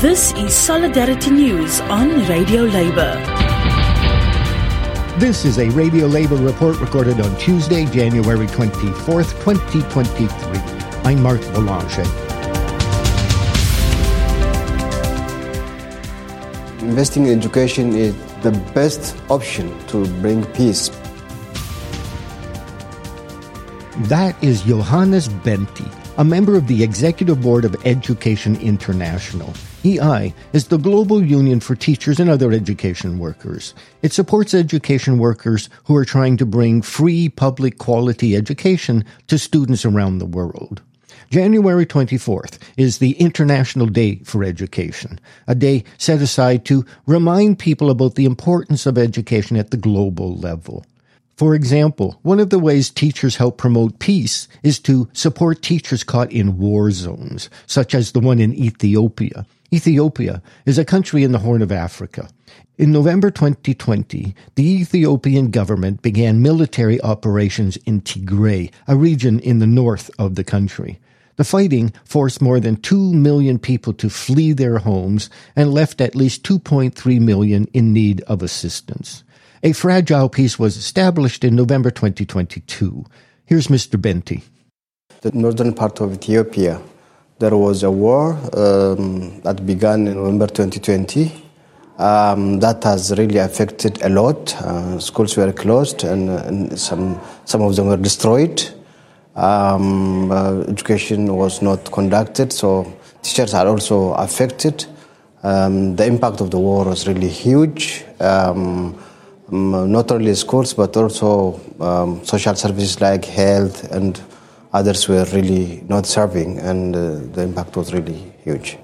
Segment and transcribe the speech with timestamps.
[0.00, 3.14] This is Solidarity News on Radio Labour.
[5.18, 10.28] This is a Radio Labour report recorded on Tuesday, January 24th, 2023.
[11.04, 12.02] I'm Mark Boulanger.
[16.84, 20.90] Investing in education is the best option to bring peace.
[24.10, 29.52] That is Johannes Benti, a member of the Executive Board of Education International.
[29.84, 33.74] EI is the global union for teachers and other education workers.
[34.00, 39.84] It supports education workers who are trying to bring free public quality education to students
[39.84, 40.80] around the world.
[41.28, 47.90] January 24th is the International Day for Education, a day set aside to remind people
[47.90, 50.86] about the importance of education at the global level.
[51.36, 56.32] For example, one of the ways teachers help promote peace is to support teachers caught
[56.32, 59.44] in war zones, such as the one in Ethiopia.
[59.70, 62.30] Ethiopia is a country in the Horn of Africa.
[62.78, 69.66] In November 2020, the Ethiopian government began military operations in Tigray, a region in the
[69.66, 70.98] north of the country.
[71.36, 76.14] The fighting forced more than 2 million people to flee their homes and left at
[76.14, 79.22] least 2.3 million in need of assistance.
[79.62, 83.04] A fragile peace was established in November 2022.
[83.46, 84.00] Here's Mr.
[84.00, 84.42] Benti.
[85.22, 86.80] The northern part of Ethiopia,
[87.38, 91.44] there was a war um, that began in November 2020.
[91.98, 94.54] Um, that has really affected a lot.
[94.56, 98.62] Uh, schools were closed and, and, some, some of them were destroyed.
[99.34, 104.84] Um, uh, education was not conducted, so teachers are also affected.
[105.42, 108.04] Um, the impact of the war was really huge.
[108.20, 108.98] Um,
[109.52, 114.20] um not only schools, but also um, social services like health and
[114.72, 117.00] others were really not serving, and uh,
[117.34, 118.78] the impact was really huge.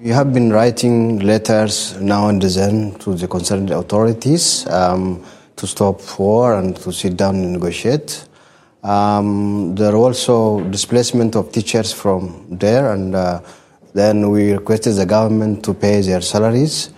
[0.00, 5.22] We have been writing letters now and then to the concerned authorities um,
[5.56, 8.24] to stop war and to sit down and negotiate.
[8.82, 13.40] Um, there are also displacement of teachers from there, and uh,
[13.92, 16.90] then we requested the government to pay their salaries.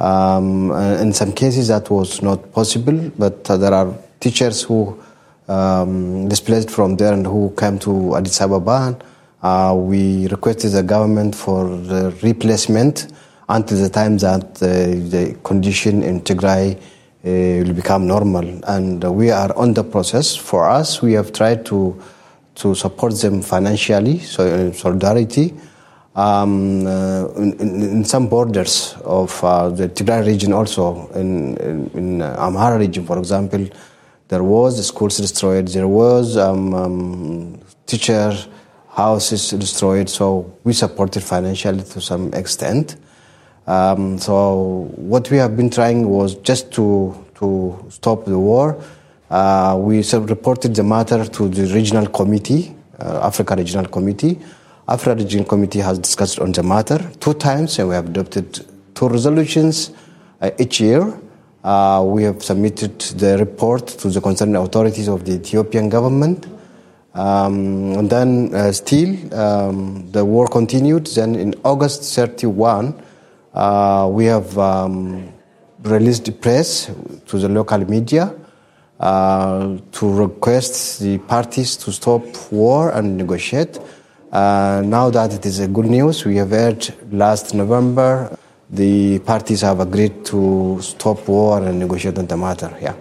[0.00, 4.98] Um, in some cases, that was not possible, but uh, there are teachers who
[5.46, 8.98] um, displaced from there and who came to Addis Ababa.
[9.42, 13.08] Uh, we requested the government for the replacement
[13.48, 14.66] until the time that uh,
[15.10, 16.80] the condition in Tigray uh,
[17.22, 18.46] will become normal.
[18.64, 20.34] And we are on the process.
[20.34, 22.00] For us, we have tried to
[22.56, 25.54] to support them financially, so in solidarity.
[26.16, 32.18] Um, uh, in, in, some borders of uh, the Tigray region, also in, in, in
[32.18, 33.64] Amhara region, for example,
[34.26, 35.68] there was schools destroyed.
[35.68, 38.36] There was um, um, teacher
[38.88, 40.08] houses destroyed.
[40.08, 42.96] So we supported financially to some extent.
[43.66, 48.82] Um, so what we have been trying was just to to stop the war.
[49.30, 50.02] Uh, we
[50.34, 54.38] reported the matter to the regional committee, uh, Africa Regional Committee.
[54.88, 59.08] Africa Regional Committee has discussed on the matter two times, and we have adopted two
[59.08, 59.92] resolutions
[60.40, 61.20] uh, each year.
[61.62, 66.46] Uh, we have submitted the report to the concerned authorities of the Ethiopian government.
[67.12, 71.06] Um, and then uh, still um, the war continued.
[71.08, 72.94] Then in August 31,
[73.52, 75.32] uh, we have um,
[75.82, 76.90] released the press
[77.26, 78.34] to the local media
[79.00, 83.78] uh, to request the parties to stop war and negotiate.
[84.32, 88.36] Uh, now that it is a good news, we have heard last November
[88.70, 92.72] the parties have agreed to stop war and negotiate on the matter.
[92.80, 92.94] Yeah,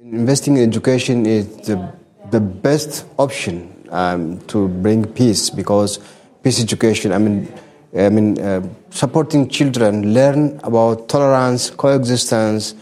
[0.00, 1.92] investing in education is the,
[2.30, 5.98] the best option um, to bring peace because
[6.42, 7.12] peace education.
[7.12, 7.52] I mean
[7.96, 12.74] I mean, uh, supporting children learn about tolerance, coexistence,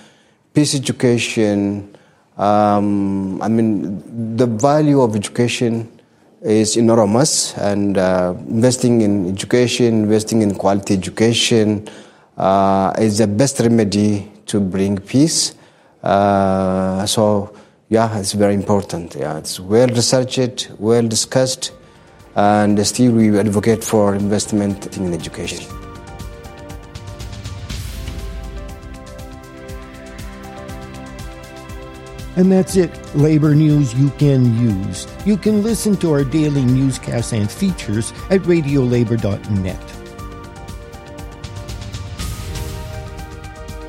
[0.52, 1.96] peace education.
[2.36, 5.88] Um, I mean, the value of education
[6.42, 11.88] is enormous, and uh, investing in education, investing in quality education,
[12.36, 15.54] uh, is the best remedy to bring peace.
[16.02, 17.54] Uh, so,
[17.88, 19.14] yeah, it's very important.
[19.14, 21.72] Yeah, it's well researched, well discussed
[22.38, 25.87] and still we advocate for investment in education.
[32.38, 32.92] And that's it.
[33.16, 35.08] Labor news you can use.
[35.26, 39.98] You can listen to our daily newscasts and features at radiolabor.net.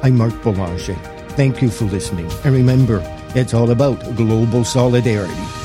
[0.02, 0.96] I'm Mark Boulanger.
[1.36, 2.28] Thank you for listening.
[2.44, 3.04] And remember,
[3.36, 5.59] it's all about global solidarity.